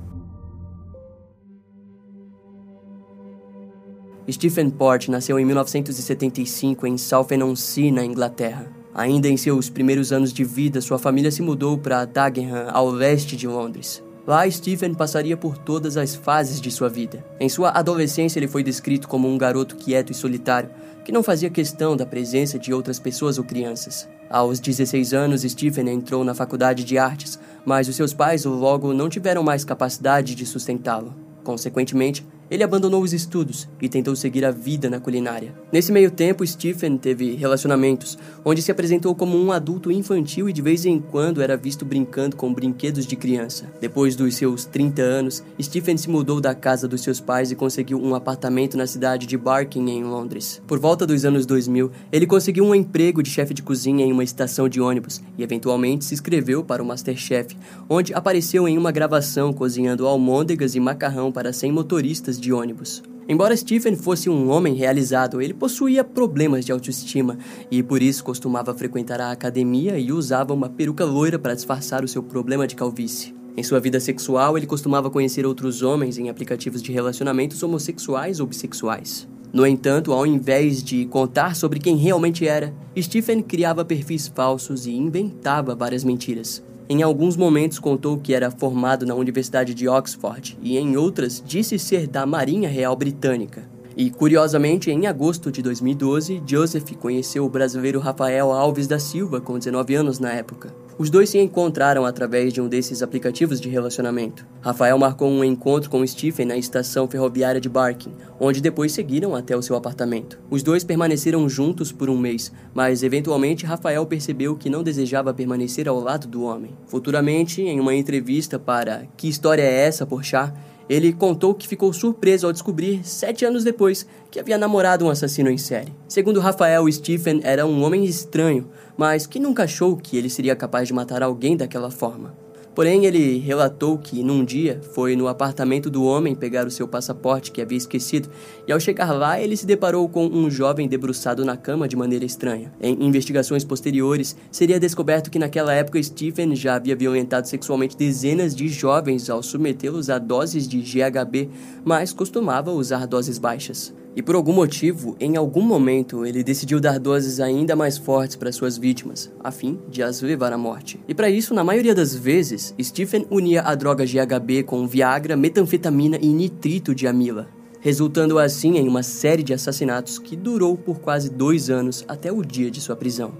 Stephen 4.29 4.69
Port 4.69 5.09
nasceu 5.09 5.39
em 5.39 5.45
1975 5.45 6.87
em 6.87 6.97
Southend-on-Sea, 6.97 7.91
na 7.91 8.05
Inglaterra. 8.05 8.80
Ainda 8.93 9.27
em 9.27 9.37
seus 9.37 9.69
primeiros 9.69 10.11
anos 10.11 10.33
de 10.33 10.43
vida, 10.43 10.81
sua 10.81 10.99
família 10.99 11.31
se 11.31 11.41
mudou 11.41 11.77
para 11.77 12.05
Dagenham, 12.05 12.67
ao 12.71 12.89
leste 12.89 13.37
de 13.37 13.47
Londres. 13.47 14.03
Lá, 14.27 14.49
Stephen 14.49 14.93
passaria 14.93 15.35
por 15.35 15.57
todas 15.57 15.97
as 15.97 16.15
fases 16.15 16.61
de 16.61 16.69
sua 16.69 16.89
vida. 16.89 17.25
Em 17.39 17.49
sua 17.49 17.69
adolescência, 17.69 18.37
ele 18.37 18.47
foi 18.47 18.63
descrito 18.63 19.07
como 19.07 19.27
um 19.27 19.37
garoto 19.37 19.75
quieto 19.75 20.11
e 20.11 20.15
solitário, 20.15 20.69
que 21.03 21.11
não 21.11 21.23
fazia 21.23 21.49
questão 21.49 21.97
da 21.97 22.05
presença 22.05 22.59
de 22.59 22.71
outras 22.73 22.99
pessoas 22.99 23.37
ou 23.37 23.43
crianças. 23.43 24.07
Aos 24.29 24.59
16 24.59 25.13
anos, 25.13 25.41
Stephen 25.41 25.89
entrou 25.89 26.23
na 26.23 26.35
faculdade 26.35 26.83
de 26.83 26.97
artes, 26.97 27.39
mas 27.65 27.87
os 27.87 27.95
seus 27.95 28.13
pais 28.13 28.45
logo 28.45 28.93
não 28.93 29.09
tiveram 29.09 29.41
mais 29.41 29.65
capacidade 29.65 30.35
de 30.35 30.45
sustentá-lo. 30.45 31.13
Consequentemente, 31.43 32.25
ele 32.51 32.63
abandonou 32.63 33.01
os 33.01 33.13
estudos 33.13 33.69
e 33.81 33.87
tentou 33.87 34.13
seguir 34.13 34.43
a 34.43 34.51
vida 34.51 34.89
na 34.89 34.99
culinária. 34.99 35.55
Nesse 35.71 35.89
meio 35.89 36.11
tempo, 36.11 36.45
Stephen 36.45 36.97
teve 36.97 37.33
relacionamentos, 37.35 38.17
onde 38.43 38.61
se 38.61 38.69
apresentou 38.69 39.15
como 39.15 39.37
um 39.37 39.53
adulto 39.53 39.89
infantil 39.89 40.49
e 40.49 40.53
de 40.53 40.61
vez 40.61 40.85
em 40.85 40.99
quando 40.99 41.41
era 41.41 41.55
visto 41.55 41.85
brincando 41.85 42.35
com 42.35 42.53
brinquedos 42.53 43.07
de 43.07 43.15
criança. 43.15 43.71
Depois 43.79 44.17
dos 44.17 44.35
seus 44.35 44.65
30 44.65 45.01
anos, 45.01 45.41
Stephen 45.61 45.95
se 45.95 46.09
mudou 46.09 46.41
da 46.41 46.53
casa 46.53 46.89
dos 46.89 47.01
seus 47.01 47.21
pais 47.21 47.51
e 47.51 47.55
conseguiu 47.55 48.01
um 48.01 48.13
apartamento 48.13 48.75
na 48.75 48.85
cidade 48.85 49.25
de 49.25 49.37
Barking, 49.37 49.89
em 49.89 50.03
Londres. 50.03 50.61
Por 50.67 50.77
volta 50.77 51.07
dos 51.07 51.23
anos 51.23 51.45
2000, 51.45 51.89
ele 52.11 52.27
conseguiu 52.27 52.65
um 52.65 52.75
emprego 52.75 53.23
de 53.23 53.29
chefe 53.29 53.53
de 53.53 53.63
cozinha 53.63 54.05
em 54.05 54.11
uma 54.11 54.25
estação 54.25 54.67
de 54.67 54.81
ônibus 54.81 55.21
e 55.37 55.43
eventualmente 55.43 56.03
se 56.03 56.13
inscreveu 56.13 56.65
para 56.65 56.83
o 56.83 56.85
Masterchef, 56.85 57.55
onde 57.87 58.13
apareceu 58.13 58.67
em 58.67 58.77
uma 58.77 58.91
gravação 58.91 59.53
cozinhando 59.53 60.05
almôndegas 60.05 60.75
e 60.75 60.81
macarrão 60.81 61.31
para 61.31 61.53
100 61.53 61.71
motoristas 61.71 62.40
de 62.41 62.51
ônibus. 62.51 63.01
Embora 63.29 63.55
Stephen 63.55 63.95
fosse 63.95 64.29
um 64.29 64.49
homem 64.49 64.73
realizado, 64.73 65.41
ele 65.41 65.53
possuía 65.53 66.03
problemas 66.03 66.65
de 66.65 66.71
autoestima 66.71 67.37
e 67.69 67.81
por 67.81 68.01
isso 68.01 68.23
costumava 68.23 68.73
frequentar 68.73 69.21
a 69.21 69.31
academia 69.31 69.97
e 69.97 70.11
usava 70.11 70.53
uma 70.53 70.67
peruca 70.67 71.05
loira 71.05 71.39
para 71.39 71.53
disfarçar 71.53 72.03
o 72.03 72.07
seu 72.07 72.21
problema 72.21 72.67
de 72.67 72.75
calvície. 72.75 73.33
Em 73.55 73.63
sua 73.63 73.79
vida 73.79 73.99
sexual, 73.99 74.57
ele 74.57 74.65
costumava 74.65 75.09
conhecer 75.09 75.45
outros 75.45 75.81
homens 75.81 76.17
em 76.17 76.29
aplicativos 76.29 76.81
de 76.81 76.91
relacionamentos 76.91 77.61
homossexuais 77.61 78.39
ou 78.39 78.47
bissexuais. 78.47 79.27
No 79.53 79.67
entanto, 79.67 80.13
ao 80.13 80.25
invés 80.25 80.81
de 80.81 81.05
contar 81.05 81.55
sobre 81.55 81.79
quem 81.79 81.97
realmente 81.97 82.47
era, 82.47 82.73
Stephen 82.97 83.41
criava 83.41 83.83
perfis 83.83 84.27
falsos 84.27 84.85
e 84.87 84.91
inventava 84.91 85.75
várias 85.75 86.03
mentiras. 86.03 86.63
Em 86.93 87.01
alguns 87.03 87.37
momentos 87.37 87.79
contou 87.79 88.17
que 88.17 88.33
era 88.33 88.51
formado 88.51 89.05
na 89.05 89.15
Universidade 89.15 89.73
de 89.73 89.87
Oxford 89.87 90.57
e 90.61 90.77
em 90.77 90.97
outras 90.97 91.41
disse 91.45 91.79
ser 91.79 92.05
da 92.05 92.25
Marinha 92.25 92.67
Real 92.67 92.93
Britânica. 92.97 93.63
E, 93.95 94.09
curiosamente, 94.09 94.91
em 94.91 95.07
agosto 95.07 95.49
de 95.49 95.61
2012, 95.61 96.43
Joseph 96.45 96.91
conheceu 96.99 97.45
o 97.45 97.49
brasileiro 97.49 97.97
Rafael 97.97 98.51
Alves 98.51 98.87
da 98.87 98.99
Silva, 98.99 99.39
com 99.39 99.57
19 99.57 99.95
anos 99.95 100.19
na 100.19 100.33
época. 100.33 100.75
Os 101.01 101.09
dois 101.09 101.31
se 101.31 101.39
encontraram 101.39 102.05
através 102.05 102.53
de 102.53 102.61
um 102.61 102.67
desses 102.67 103.01
aplicativos 103.01 103.59
de 103.59 103.67
relacionamento. 103.67 104.45
Rafael 104.61 104.99
marcou 104.99 105.31
um 105.31 105.43
encontro 105.43 105.89
com 105.89 106.05
Stephen 106.05 106.45
na 106.45 106.55
estação 106.55 107.07
ferroviária 107.07 107.59
de 107.59 107.67
Barking, 107.67 108.13
onde 108.39 108.61
depois 108.61 108.91
seguiram 108.91 109.35
até 109.35 109.57
o 109.57 109.63
seu 109.63 109.75
apartamento. 109.75 110.39
Os 110.47 110.61
dois 110.61 110.83
permaneceram 110.83 111.49
juntos 111.49 111.91
por 111.91 112.07
um 112.07 112.15
mês, 112.15 112.51
mas 112.71 113.01
eventualmente 113.01 113.65
Rafael 113.65 114.05
percebeu 114.05 114.55
que 114.55 114.69
não 114.69 114.83
desejava 114.83 115.33
permanecer 115.33 115.87
ao 115.87 115.99
lado 115.99 116.27
do 116.27 116.43
homem. 116.43 116.69
Futuramente, 116.85 117.63
em 117.63 117.79
uma 117.79 117.95
entrevista 117.95 118.59
para 118.59 119.07
Que 119.17 119.27
História 119.27 119.63
é 119.63 119.87
essa, 119.87 120.05
Porchat? 120.05 120.53
Ele 120.91 121.13
contou 121.13 121.55
que 121.55 121.69
ficou 121.69 121.93
surpreso 121.93 122.45
ao 122.45 122.51
descobrir, 122.51 122.99
sete 123.07 123.45
anos 123.45 123.63
depois, 123.63 124.05
que 124.29 124.37
havia 124.37 124.57
namorado 124.57 125.05
um 125.05 125.09
assassino 125.09 125.49
em 125.49 125.57
série. 125.57 125.93
Segundo 126.05 126.41
Rafael, 126.41 126.91
Stephen 126.91 127.39
era 127.45 127.65
um 127.65 127.81
homem 127.81 128.03
estranho, 128.03 128.69
mas 128.97 129.25
que 129.25 129.39
nunca 129.39 129.63
achou 129.63 129.95
que 129.95 130.17
ele 130.17 130.29
seria 130.29 130.53
capaz 130.53 130.89
de 130.89 130.93
matar 130.93 131.23
alguém 131.23 131.55
daquela 131.55 131.89
forma. 131.89 132.35
Porém, 132.73 133.05
ele 133.05 133.37
relatou 133.37 133.97
que, 133.97 134.23
num 134.23 134.45
dia, 134.45 134.79
foi 134.93 135.15
no 135.15 135.27
apartamento 135.27 135.89
do 135.89 136.03
homem 136.03 136.33
pegar 136.33 136.65
o 136.65 136.71
seu 136.71 136.87
passaporte 136.87 137.51
que 137.51 137.61
havia 137.61 137.77
esquecido, 137.77 138.29
e 138.65 138.71
ao 138.71 138.79
chegar 138.79 139.11
lá, 139.11 139.41
ele 139.41 139.57
se 139.57 139.65
deparou 139.65 140.07
com 140.07 140.25
um 140.25 140.49
jovem 140.49 140.87
debruçado 140.87 141.43
na 141.43 141.57
cama 141.57 141.87
de 141.87 141.97
maneira 141.97 142.23
estranha. 142.23 142.71
Em 142.81 143.03
investigações 143.03 143.65
posteriores, 143.65 144.37
seria 144.49 144.79
descoberto 144.79 145.29
que 145.29 145.39
naquela 145.39 145.73
época 145.73 146.01
Stephen 146.01 146.55
já 146.55 146.75
havia 146.75 146.95
violentado 146.95 147.47
sexualmente 147.47 147.97
dezenas 147.97 148.55
de 148.55 148.69
jovens 148.69 149.29
ao 149.29 149.43
submetê-los 149.43 150.09
a 150.09 150.17
doses 150.17 150.67
de 150.67 150.79
GHB, 150.79 151.49
mas 151.83 152.13
costumava 152.13 152.71
usar 152.71 153.05
doses 153.05 153.37
baixas. 153.37 153.93
E 154.13 154.21
por 154.21 154.35
algum 154.35 154.51
motivo, 154.51 155.15
em 155.21 155.37
algum 155.37 155.61
momento, 155.61 156.25
ele 156.25 156.43
decidiu 156.43 156.81
dar 156.81 156.99
doses 156.99 157.39
ainda 157.39 157.77
mais 157.77 157.97
fortes 157.97 158.35
para 158.35 158.51
suas 158.51 158.77
vítimas, 158.77 159.31
a 159.41 159.51
fim 159.51 159.79
de 159.89 160.03
as 160.03 160.21
levar 160.21 160.51
à 160.51 160.57
morte. 160.57 160.99
E 161.07 161.13
para 161.13 161.29
isso, 161.29 161.53
na 161.53 161.63
maioria 161.63 161.95
das 161.95 162.13
vezes, 162.13 162.60
Stephen 162.81 163.25
unia 163.29 163.61
a 163.61 163.75
droga 163.75 164.05
GHB 164.05 164.63
com 164.63 164.87
Viagra, 164.87 165.35
metanfetamina 165.35 166.17
e 166.21 166.27
nitrito 166.27 166.93
de 166.93 167.07
amila, 167.07 167.47
resultando 167.79 168.37
assim 168.37 168.77
em 168.77 168.87
uma 168.87 169.03
série 169.03 169.43
de 169.43 169.53
assassinatos 169.53 170.19
que 170.19 170.35
durou 170.35 170.77
por 170.77 170.99
quase 170.99 171.29
dois 171.29 171.69
anos 171.69 172.05
até 172.07 172.31
o 172.31 172.43
dia 172.43 172.69
de 172.69 172.79
sua 172.79 172.95
prisão. 172.95 173.33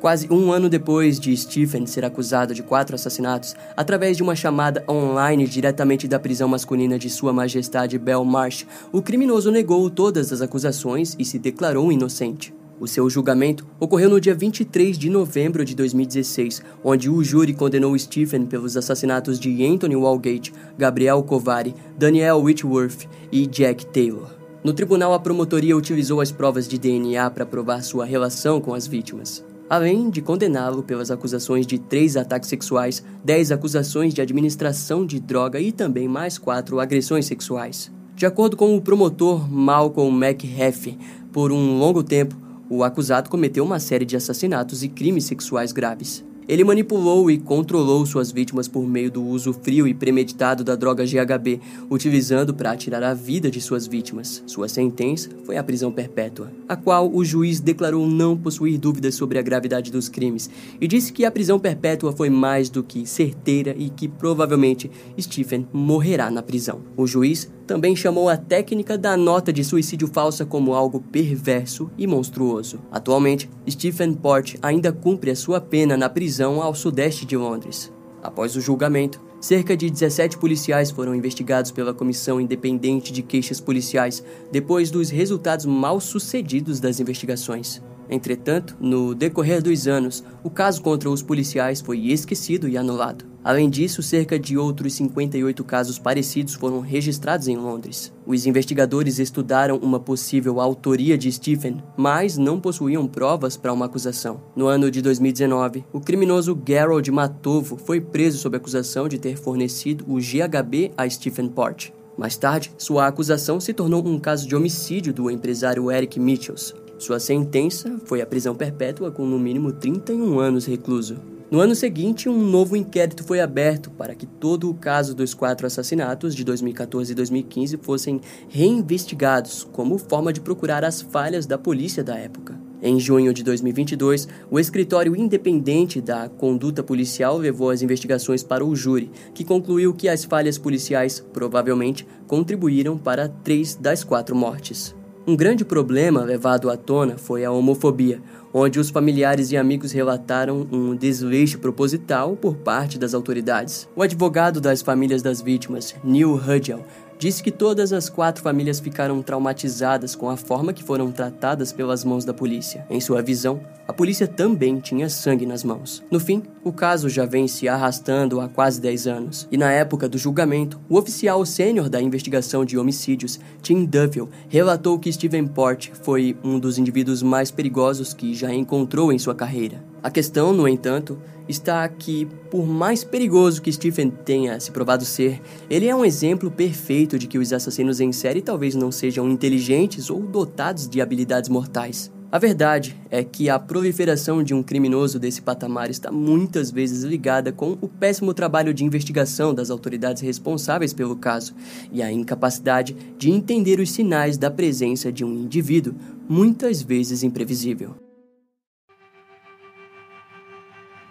Quase 0.00 0.32
um 0.32 0.52
ano 0.52 0.68
depois 0.68 1.18
de 1.18 1.36
Stephen 1.36 1.86
ser 1.86 2.04
acusado 2.04 2.54
de 2.54 2.62
quatro 2.62 2.94
assassinatos, 2.94 3.56
através 3.76 4.16
de 4.16 4.22
uma 4.22 4.36
chamada 4.36 4.84
online 4.88 5.46
diretamente 5.46 6.06
da 6.06 6.18
prisão 6.18 6.48
masculina 6.48 6.98
de 6.98 7.10
Sua 7.10 7.32
Majestade 7.32 7.98
Belmarsh, 7.98 8.66
o 8.92 9.02
criminoso 9.02 9.50
negou 9.50 9.90
todas 9.90 10.32
as 10.32 10.40
acusações 10.40 11.16
e 11.18 11.24
se 11.24 11.38
declarou 11.38 11.90
inocente. 11.90 12.54
O 12.78 12.86
seu 12.86 13.08
julgamento 13.08 13.66
ocorreu 13.80 14.10
no 14.10 14.20
dia 14.20 14.34
23 14.34 14.98
de 14.98 15.08
novembro 15.08 15.64
de 15.64 15.74
2016, 15.74 16.62
onde 16.84 17.08
o 17.08 17.24
júri 17.24 17.54
condenou 17.54 17.98
Stephen 17.98 18.44
pelos 18.46 18.76
assassinatos 18.76 19.40
de 19.40 19.64
Anthony 19.66 19.96
Walgate, 19.96 20.52
Gabriel 20.76 21.22
Kovari, 21.22 21.74
Daniel 21.96 22.42
Whitworth 22.42 23.08
e 23.32 23.46
Jack 23.46 23.86
Taylor. 23.86 24.30
No 24.62 24.72
tribunal, 24.72 25.14
a 25.14 25.18
promotoria 25.18 25.76
utilizou 25.76 26.20
as 26.20 26.30
provas 26.30 26.68
de 26.68 26.78
DNA 26.78 27.30
para 27.30 27.46
provar 27.46 27.82
sua 27.82 28.04
relação 28.04 28.60
com 28.60 28.74
as 28.74 28.86
vítimas 28.86 29.44
além 29.68 30.10
de 30.10 30.22
condená-lo 30.22 30.82
pelas 30.82 31.10
acusações 31.10 31.66
de 31.66 31.78
três 31.78 32.16
ataques 32.16 32.48
sexuais, 32.48 33.02
dez 33.24 33.50
acusações 33.50 34.14
de 34.14 34.20
administração 34.20 35.04
de 35.04 35.20
droga 35.20 35.60
e 35.60 35.72
também 35.72 36.08
mais 36.08 36.38
quatro 36.38 36.80
agressões 36.80 37.26
sexuais. 37.26 37.90
De 38.14 38.24
acordo 38.24 38.56
com 38.56 38.74
o 38.74 38.80
promotor 38.80 39.50
Malcolm 39.50 40.24
McHeffy, 40.24 40.96
por 41.32 41.52
um 41.52 41.78
longo 41.78 42.02
tempo, 42.02 42.34
o 42.68 42.82
acusado 42.82 43.30
cometeu 43.30 43.64
uma 43.64 43.78
série 43.78 44.04
de 44.04 44.16
assassinatos 44.16 44.82
e 44.82 44.88
crimes 44.88 45.24
sexuais 45.24 45.72
graves. 45.72 46.24
Ele 46.48 46.62
manipulou 46.62 47.28
e 47.28 47.38
controlou 47.38 48.06
suas 48.06 48.30
vítimas 48.30 48.68
por 48.68 48.86
meio 48.86 49.10
do 49.10 49.24
uso 49.24 49.52
frio 49.52 49.86
e 49.86 49.92
premeditado 49.92 50.62
da 50.62 50.76
droga 50.76 51.04
GHB, 51.04 51.60
utilizando 51.90 52.54
para 52.54 52.76
tirar 52.76 53.02
a 53.02 53.14
vida 53.14 53.50
de 53.50 53.60
suas 53.60 53.88
vítimas. 53.88 54.44
Sua 54.46 54.68
sentença 54.68 55.28
foi 55.44 55.56
a 55.56 55.64
prisão 55.64 55.90
perpétua, 55.90 56.52
a 56.68 56.76
qual 56.76 57.12
o 57.12 57.24
juiz 57.24 57.58
declarou 57.58 58.06
não 58.08 58.36
possuir 58.36 58.78
dúvidas 58.78 59.16
sobre 59.16 59.40
a 59.40 59.42
gravidade 59.42 59.90
dos 59.90 60.08
crimes 60.08 60.48
e 60.80 60.86
disse 60.86 61.12
que 61.12 61.24
a 61.24 61.32
prisão 61.32 61.58
perpétua 61.58 62.12
foi 62.12 62.30
mais 62.30 62.70
do 62.70 62.82
que 62.84 63.04
certeira 63.06 63.74
e 63.76 63.90
que 63.90 64.06
provavelmente 64.06 64.88
Stephen 65.20 65.66
morrerá 65.72 66.30
na 66.30 66.44
prisão. 66.44 66.80
O 66.96 67.08
juiz 67.08 67.50
também 67.66 67.96
chamou 67.96 68.28
a 68.28 68.36
técnica 68.36 68.96
da 68.96 69.16
nota 69.16 69.52
de 69.52 69.64
suicídio 69.64 70.08
falsa 70.08 70.46
como 70.46 70.74
algo 70.74 71.00
perverso 71.00 71.90
e 71.98 72.06
monstruoso. 72.06 72.80
Atualmente, 72.90 73.50
Stephen 73.68 74.14
Port 74.14 74.56
ainda 74.62 74.92
cumpre 74.92 75.30
a 75.30 75.36
sua 75.36 75.60
pena 75.60 75.96
na 75.96 76.08
prisão 76.08 76.62
ao 76.62 76.74
sudeste 76.74 77.26
de 77.26 77.36
Londres. 77.36 77.92
Após 78.22 78.56
o 78.56 78.60
julgamento, 78.60 79.20
cerca 79.40 79.76
de 79.76 79.90
17 79.90 80.38
policiais 80.38 80.90
foram 80.90 81.14
investigados 81.14 81.70
pela 81.70 81.94
Comissão 81.94 82.40
Independente 82.40 83.12
de 83.12 83.22
Queixas 83.22 83.60
Policiais 83.60 84.22
depois 84.50 84.90
dos 84.90 85.10
resultados 85.10 85.66
mal 85.66 86.00
sucedidos 86.00 86.80
das 86.80 87.00
investigações. 87.00 87.82
Entretanto, 88.08 88.76
no 88.80 89.14
decorrer 89.14 89.62
dos 89.62 89.86
anos, 89.86 90.24
o 90.42 90.50
caso 90.50 90.82
contra 90.82 91.10
os 91.10 91.22
policiais 91.22 91.80
foi 91.80 92.06
esquecido 92.10 92.68
e 92.68 92.76
anulado. 92.76 93.24
Além 93.46 93.70
disso, 93.70 94.02
cerca 94.02 94.36
de 94.40 94.58
outros 94.58 94.94
58 94.94 95.62
casos 95.62 96.00
parecidos 96.00 96.54
foram 96.54 96.80
registrados 96.80 97.46
em 97.46 97.56
Londres. 97.56 98.12
Os 98.26 98.44
investigadores 98.44 99.20
estudaram 99.20 99.76
uma 99.76 100.00
possível 100.00 100.60
autoria 100.60 101.16
de 101.16 101.30
Stephen, 101.30 101.80
mas 101.96 102.36
não 102.36 102.58
possuíam 102.58 103.06
provas 103.06 103.56
para 103.56 103.72
uma 103.72 103.86
acusação. 103.86 104.40
No 104.56 104.66
ano 104.66 104.90
de 104.90 105.00
2019, 105.00 105.84
o 105.92 106.00
criminoso 106.00 106.60
Gerald 106.66 107.08
Matovo 107.12 107.76
foi 107.76 108.00
preso 108.00 108.38
sob 108.38 108.56
acusação 108.56 109.08
de 109.08 109.16
ter 109.16 109.36
fornecido 109.36 110.04
o 110.08 110.16
GHB 110.16 110.90
a 110.96 111.08
Stephen 111.08 111.46
Port. 111.46 111.90
Mais 112.18 112.36
tarde, 112.36 112.72
sua 112.76 113.06
acusação 113.06 113.60
se 113.60 113.72
tornou 113.72 114.04
um 114.04 114.18
caso 114.18 114.48
de 114.48 114.56
homicídio 114.56 115.12
do 115.12 115.30
empresário 115.30 115.88
Eric 115.92 116.18
Mitchells. 116.18 116.74
Sua 116.98 117.20
sentença 117.20 117.98
foi 118.06 118.22
a 118.22 118.26
prisão 118.26 118.54
perpétua 118.54 119.10
com 119.10 119.26
no 119.26 119.38
mínimo 119.38 119.70
31 119.70 120.38
anos 120.38 120.64
recluso. 120.64 121.16
No 121.48 121.60
ano 121.60 121.74
seguinte, 121.74 122.28
um 122.28 122.42
novo 122.42 122.74
inquérito 122.74 123.22
foi 123.22 123.40
aberto 123.40 123.90
para 123.90 124.14
que 124.14 124.26
todo 124.26 124.68
o 124.68 124.74
caso 124.74 125.14
dos 125.14 125.32
quatro 125.32 125.66
assassinatos 125.66 126.34
de 126.34 126.42
2014 126.42 127.12
e 127.12 127.14
2015 127.14 127.76
fossem 127.76 128.20
reinvestigados 128.48 129.62
como 129.72 129.98
forma 129.98 130.32
de 130.32 130.40
procurar 130.40 130.84
as 130.84 131.02
falhas 131.02 131.46
da 131.46 131.56
polícia 131.56 132.02
da 132.02 132.16
época. 132.16 132.58
Em 132.82 132.98
junho 132.98 133.32
de 133.32 133.42
2022, 133.44 134.26
o 134.50 134.58
escritório 134.58 135.14
independente 135.14 136.00
da 136.00 136.28
conduta 136.28 136.82
policial 136.82 137.38
levou 137.38 137.70
as 137.70 137.80
investigações 137.80 138.42
para 138.42 138.64
o 138.64 138.74
júri, 138.74 139.10
que 139.32 139.44
concluiu 139.44 139.94
que 139.94 140.08
as 140.08 140.24
falhas 140.24 140.58
policiais 140.58 141.24
provavelmente 141.32 142.06
contribuíram 142.26 142.98
para 142.98 143.28
três 143.28 143.74
das 143.74 144.02
quatro 144.02 144.34
mortes. 144.34 144.94
Um 145.28 145.34
grande 145.34 145.64
problema 145.64 146.22
levado 146.22 146.70
à 146.70 146.76
tona 146.76 147.18
foi 147.18 147.44
a 147.44 147.50
homofobia, 147.50 148.22
onde 148.54 148.78
os 148.78 148.90
familiares 148.90 149.50
e 149.50 149.56
amigos 149.56 149.90
relataram 149.90 150.68
um 150.70 150.94
desleixo 150.94 151.58
proposital 151.58 152.36
por 152.36 152.54
parte 152.54 152.96
das 152.96 153.12
autoridades. 153.12 153.88
O 153.96 154.02
advogado 154.02 154.60
das 154.60 154.82
famílias 154.82 155.22
das 155.22 155.42
vítimas, 155.42 155.96
Neil 156.04 156.32
Hudgell, 156.32 156.84
disse 157.18 157.42
que 157.42 157.50
todas 157.50 157.92
as 157.92 158.08
quatro 158.08 158.42
famílias 158.42 158.80
ficaram 158.80 159.22
traumatizadas 159.22 160.14
com 160.14 160.28
a 160.28 160.36
forma 160.36 160.72
que 160.72 160.82
foram 160.82 161.10
tratadas 161.10 161.72
pelas 161.72 162.04
mãos 162.04 162.24
da 162.24 162.34
polícia. 162.34 162.86
Em 162.90 163.00
sua 163.00 163.22
visão, 163.22 163.60
a 163.88 163.92
polícia 163.92 164.26
também 164.26 164.80
tinha 164.80 165.08
sangue 165.08 165.46
nas 165.46 165.62
mãos. 165.62 166.02
No 166.10 166.18
fim, 166.18 166.42
o 166.64 166.72
caso 166.72 167.08
já 167.08 167.24
vem 167.24 167.46
se 167.46 167.68
arrastando 167.68 168.40
há 168.40 168.48
quase 168.48 168.80
10 168.80 169.06
anos, 169.06 169.48
e 169.50 169.56
na 169.56 169.70
época 169.70 170.08
do 170.08 170.18
julgamento, 170.18 170.80
o 170.88 170.98
oficial 170.98 171.44
sênior 171.46 171.88
da 171.88 172.02
investigação 172.02 172.64
de 172.64 172.76
homicídios, 172.76 173.38
Tim 173.62 173.84
Duvall, 173.84 174.28
relatou 174.48 174.98
que 174.98 175.12
Steven 175.12 175.46
Port 175.46 175.90
foi 176.02 176.36
um 176.42 176.58
dos 176.58 176.78
indivíduos 176.78 177.22
mais 177.22 177.50
perigosos 177.50 178.12
que 178.12 178.34
já 178.34 178.52
encontrou 178.52 179.12
em 179.12 179.18
sua 179.18 179.34
carreira. 179.34 179.82
A 180.06 180.10
questão, 180.10 180.52
no 180.52 180.68
entanto, 180.68 181.18
está 181.48 181.88
que, 181.88 182.26
por 182.48 182.64
mais 182.64 183.02
perigoso 183.02 183.60
que 183.60 183.72
Stephen 183.72 184.08
tenha 184.08 184.60
se 184.60 184.70
provado 184.70 185.04
ser, 185.04 185.42
ele 185.68 185.88
é 185.88 185.96
um 185.96 186.04
exemplo 186.04 186.48
perfeito 186.48 187.18
de 187.18 187.26
que 187.26 187.36
os 187.36 187.52
assassinos 187.52 187.98
em 187.98 188.12
série 188.12 188.40
talvez 188.40 188.76
não 188.76 188.92
sejam 188.92 189.28
inteligentes 189.28 190.08
ou 190.08 190.22
dotados 190.22 190.88
de 190.88 191.00
habilidades 191.00 191.50
mortais. 191.50 192.08
A 192.30 192.38
verdade 192.38 192.96
é 193.10 193.24
que 193.24 193.50
a 193.50 193.58
proliferação 193.58 194.44
de 194.44 194.54
um 194.54 194.62
criminoso 194.62 195.18
desse 195.18 195.42
patamar 195.42 195.90
está 195.90 196.12
muitas 196.12 196.70
vezes 196.70 197.02
ligada 197.02 197.50
com 197.50 197.72
o 197.80 197.88
péssimo 197.88 198.32
trabalho 198.32 198.72
de 198.72 198.84
investigação 198.84 199.52
das 199.52 199.70
autoridades 199.70 200.22
responsáveis 200.22 200.92
pelo 200.92 201.16
caso 201.16 201.52
e 201.90 202.00
a 202.00 202.12
incapacidade 202.12 202.96
de 203.18 203.28
entender 203.28 203.80
os 203.80 203.90
sinais 203.90 204.38
da 204.38 204.52
presença 204.52 205.10
de 205.10 205.24
um 205.24 205.34
indivíduo 205.34 205.96
muitas 206.28 206.80
vezes 206.80 207.24
imprevisível. 207.24 208.05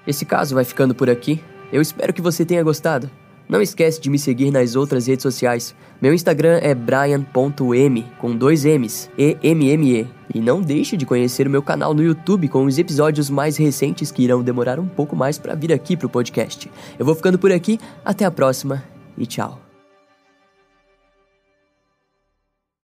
Esse 0.08 0.26
caso 0.26 0.56
vai 0.56 0.64
ficando 0.64 0.94
por 0.94 1.10
aqui. 1.10 1.42
Eu 1.72 1.82
espero 1.82 2.14
que 2.14 2.22
você 2.22 2.46
tenha 2.46 2.64
gostado. 2.64 3.10
Não 3.48 3.62
esquece 3.62 4.02
de 4.02 4.10
me 4.10 4.18
seguir 4.18 4.52
nas 4.52 4.76
outras 4.76 5.06
redes 5.08 5.24
sociais. 5.24 5.76
Meu 6.02 6.14
Instagram 6.14 6.60
é 6.62 6.74
brian.m 6.74 8.06
com 8.20 8.36
dois 8.36 8.66
M's, 8.66 9.10
E 9.18 9.38
M 9.44 9.70
M 9.70 10.02
E. 10.02 10.08
E 10.34 10.40
não 10.40 10.62
deixe 10.62 10.98
de 10.98 11.06
conhecer 11.06 11.48
o 11.48 11.50
meu 11.50 11.62
canal 11.62 11.94
no 11.94 12.04
YouTube 12.04 12.48
com 12.48 12.66
os 12.66 12.78
episódios 12.78 13.30
mais 13.30 13.56
recentes 13.56 14.12
que 14.12 14.24
irão 14.24 14.42
demorar 14.42 14.80
um 14.80 14.88
pouco 14.88 15.16
mais 15.16 15.38
para 15.38 15.56
vir 15.56 15.72
aqui 15.72 15.96
pro 15.96 16.10
podcast. 16.10 16.72
Eu 16.98 17.06
vou 17.06 17.16
ficando 17.16 17.38
por 17.38 17.52
aqui, 17.52 17.80
até 18.04 18.26
a 18.26 18.32
próxima 18.32 18.84
e 19.18 19.26
tchau. 19.26 19.65